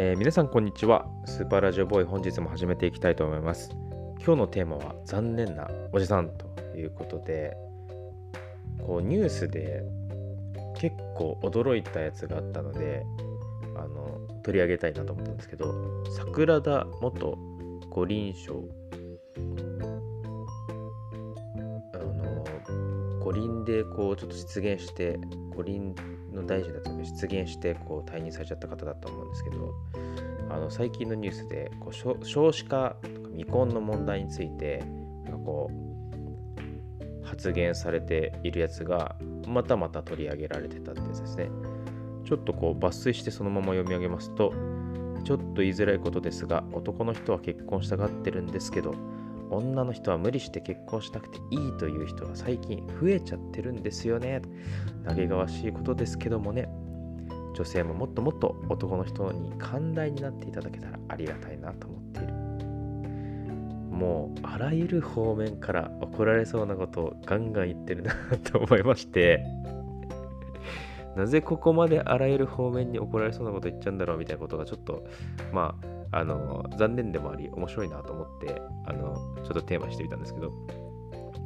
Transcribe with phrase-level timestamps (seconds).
[0.00, 1.08] えー皆さんこんにちは。
[1.24, 3.70] スーパーラジオボーイ本日も始めていきたいと思います。
[4.24, 6.46] 今日のテーマは残念なおじさんと
[6.76, 7.56] いうことで
[8.86, 9.82] こうニュースで
[10.76, 13.04] 結構驚いたやつがあったので
[13.74, 15.74] あの取り上げたいなと思ったんですけど
[16.16, 17.36] 桜田元
[17.90, 18.62] 五輪賞。
[21.94, 22.44] あの
[23.18, 25.18] 五輪でこうちょっと出現して
[25.56, 25.92] 五輪
[26.38, 29.74] の大臣だったので出現してこう退任されちゃった方だと思うんですけど
[30.50, 34.78] あの最近のニュースでこう少少子化とか未婚の問題について
[35.24, 39.16] なんかこう発言されているやつが
[39.46, 41.50] またまた取り上げられてたってやつですね。
[42.24, 44.52] ちょっとこう抜粋してそのまま読み上げますと
[45.24, 48.94] ちょっと言いづらいことですが男の人は結婚したがってるんですけど
[49.50, 54.42] 女の人は無理して結婚しなくていいという人が最近増えちゃってるんですよね。
[55.06, 56.68] 嘆がわしいことですけどもね、
[57.54, 62.34] 女性ももっともっと男の人に寛大になっていただけたらありがたいなと思っている。
[63.90, 68.14] もうあらゆる方面から怒られそうなことをガンガン言ってるな
[68.44, 69.42] と思いまして、
[71.16, 75.04] なぜここまであらゆる方面に怒られそうなこと言っちゃうんだろうみたいなことがちょっと
[75.52, 79.14] まああの残念でもあり面白いなと思ってあの
[79.44, 80.50] ちょっとテーマしてみたんですけど、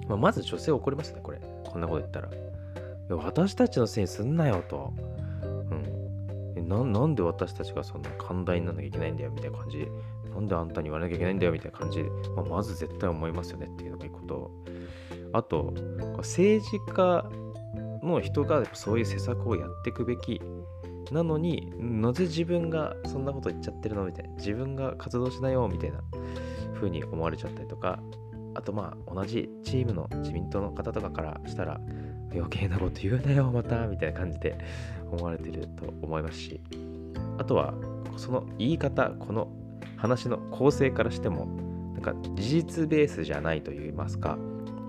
[0.08, 1.40] まあ、まず女性怒りますねこれ。
[1.64, 2.30] こんなこと言ったら。
[3.08, 4.94] 私たちのせいにすんなよと、
[5.42, 9.86] うん、えななんで私たちがそんな寛大にならなきゃいけないんだよみたいな感じ。
[10.32, 12.02] なんであんたに言わなきゃいけないんだよみたいな感じ、
[12.34, 14.50] まあ、まず絶対思いますよねっていうのが一個と。
[15.34, 15.72] あと
[16.18, 17.24] 政治家
[18.02, 20.40] の人がそういう施策をやっていくべき
[21.10, 26.00] なのになぜ自分がそんなこと言っちゃってるのみたいな自分が活動しないよみたいな
[26.74, 28.00] 風に思われちゃったりとか
[28.54, 31.80] あとまあ同じチームの自民党の方とかからしたら
[32.32, 34.58] 余計なこと言うなよまたみたいな感じで
[35.10, 36.60] 思われてると思いますし
[37.38, 37.74] あとは
[38.16, 39.48] その言い方この
[39.96, 41.46] 話の構成からしても
[41.94, 44.38] なんか事実ベースじゃないといいますか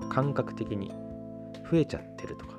[0.09, 0.91] 感覚的に
[1.69, 2.52] 増えちゃってるとか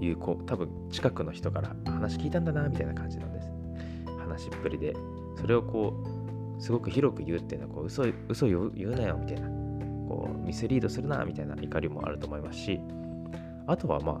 [0.00, 3.52] いうこう多分近くの人から話聞いたんだなみたいな感じなんです。
[4.18, 4.94] 話っぷりで
[5.36, 5.94] それをこ
[6.58, 9.60] うすごく広く言うっていうのはこう嘘嘘言う言うなよみたいな。
[10.10, 12.80] こうミスリードするなみたいな怒りもあると思いますし
[13.68, 14.20] あとはま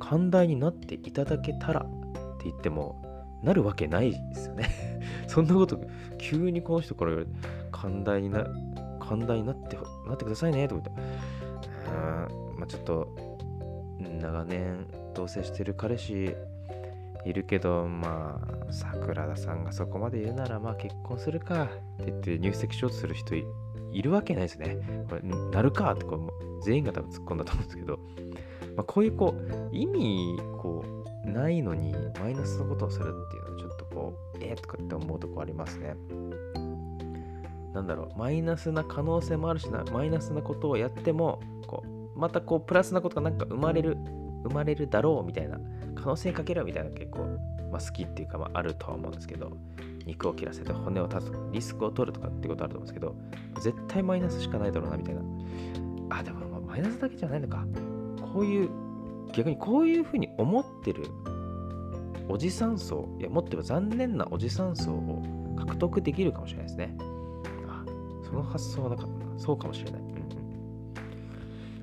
[0.00, 1.84] 寛大になっていただけたらっ
[2.38, 3.00] て言っても
[3.44, 4.68] なるわけないですよね。
[5.28, 5.80] そんなこと
[6.18, 7.12] 急にこの人から
[7.70, 8.44] 寛大にな
[8.98, 9.78] 寛大になって
[10.08, 11.02] なってくださいねとか言って。
[11.86, 13.08] うーんまあちょっと
[14.00, 16.36] 長年同棲してる彼氏
[17.24, 21.66] いるけどまあ桜田さんがそこまで言うならまあ結婚するかっ
[22.04, 23.44] て言って入籍しようとする人い
[24.00, 24.76] るわけないですね。
[25.08, 27.98] これなるかってこう全員が多分突っ込んだと思うんですけど、
[28.76, 30.84] まあ、こういうこう意味こ
[31.26, 35.96] うないのにマイナスのことをするっていうのはちょっとこうえー、とかって思うとこありますね。
[37.74, 43.96] なんだろうマイナスな可能性もあるしなマイナスなことをやってもこうまたこうプラスなことがなんか生まれる
[44.44, 45.58] 生まれるだろうみたいな
[45.94, 47.24] 可能性かけるみたいな結構、
[47.70, 49.56] まあ、好きっていうか、まあ、あるとは思うんですけど
[50.06, 53.14] 肉を切らせて骨を断つリスクを取るとかってことあると思うんですけど
[53.60, 55.22] 絶対マイナスしかないだろうなみたいな。
[56.10, 57.66] あでもマイナスだけじゃないのか。
[58.32, 58.70] こういう
[59.32, 61.04] 逆にこういうふうに思ってる
[62.28, 65.22] おじさん層いやもっと言えば残念なおじさん層を
[65.56, 66.96] 獲得できるかもしれないですね。
[67.68, 67.84] あ
[68.22, 69.24] その発想はなかった。
[69.26, 70.00] なそうかもしれない、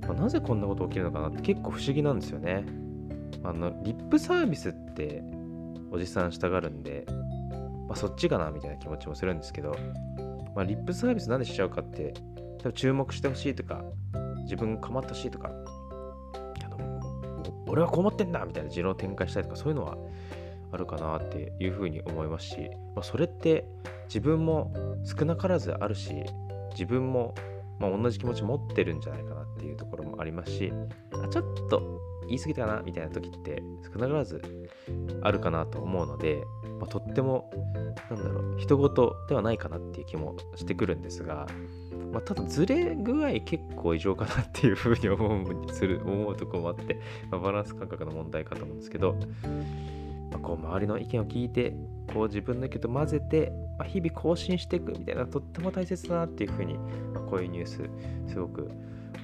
[0.07, 2.65] まあ、なぜこんなこと起きるのかなって結構不思議なんですよね。
[3.43, 5.23] あのリップサービスって
[5.91, 7.05] おじさんしたがるんで、
[7.87, 9.75] まあ、そっちかなみたいな気持ちもするんですけど、
[10.55, 12.13] まあ、リップサービスなんでしちゃうかって
[12.59, 13.83] 多分注目してほしいとか
[14.43, 19.97] 自分が構ってほしいとかあの俺はこう思ってんだみたいな持論を展開したりとかそういうのは
[20.71, 22.57] あるかなっていうふうに思いますし、
[22.95, 23.65] まあ、それって
[24.07, 24.73] 自分も
[25.03, 26.23] 少なからずあるし
[26.71, 27.35] 自分も
[27.79, 30.71] まあ、同じ気持ち持ってるんじゃないかなっていうところもありますし
[31.11, 33.61] あちょっと言い過ぎたかなみたいな時って
[33.93, 34.41] 少なからず
[35.21, 36.43] あるかなと思うので、
[36.79, 37.51] まあ、とっても
[38.09, 41.45] なんだろう人事ではないかなっていう気もしてくるんですが、
[42.11, 49.13] まあ、ただずれ具合結構異常かなっていうふうに思うする思うとこもあって、まあ、バランス感覚の問題かと思うんですけど、
[50.31, 51.75] まあ、こう周りの意見を聞いて
[52.13, 56.77] こう自分の意見と混ぜて、まあ、日々更新していくみたいなとっても大切だなっていうふうに、
[57.13, 57.89] まあ、こういうニュース
[58.27, 58.69] すごく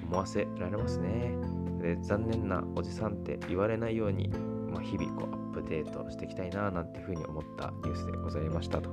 [0.07, 1.33] 思わせられますね。
[1.81, 4.29] で残念なおじさんって言われないように、
[4.71, 8.89] まあ、日々こうアップデートしていきたいななんていうふうに思ったニュースでございましたと。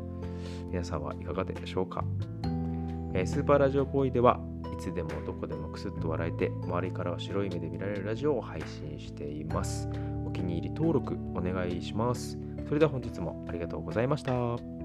[0.70, 2.04] 皆さんはいかがでしょうか、
[3.14, 4.38] えースーパーラジオボーイでは
[4.72, 9.88] いつでもどこでもクスッと笑えて周りからは白い目で見られるラジオを配信しています。
[10.24, 12.38] お気に入り登録お願いします。
[12.66, 14.77] それでは本日もありがとうございました。